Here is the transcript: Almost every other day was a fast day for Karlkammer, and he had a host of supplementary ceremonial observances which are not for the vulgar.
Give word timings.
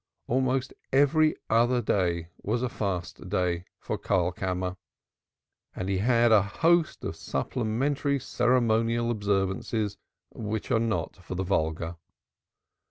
Almost 0.25 0.73
every 0.91 1.35
other 1.47 1.79
day 1.79 2.29
was 2.41 2.63
a 2.63 2.69
fast 2.69 3.29
day 3.29 3.65
for 3.77 3.99
Karlkammer, 3.99 4.75
and 5.75 5.89
he 5.89 5.99
had 5.99 6.31
a 6.31 6.41
host 6.41 7.03
of 7.03 7.15
supplementary 7.15 8.19
ceremonial 8.19 9.11
observances 9.11 9.97
which 10.31 10.71
are 10.71 10.79
not 10.79 11.17
for 11.17 11.35
the 11.35 11.43
vulgar. 11.43 11.97